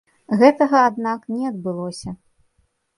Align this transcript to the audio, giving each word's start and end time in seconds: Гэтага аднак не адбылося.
Гэтага 0.43 0.77
аднак 0.91 1.29
не 1.37 1.43
адбылося. 1.53 2.19